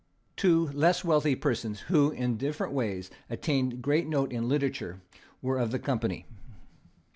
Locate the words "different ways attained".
2.35-3.83